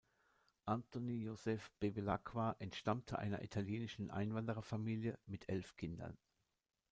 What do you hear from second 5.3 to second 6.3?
elf Kindern.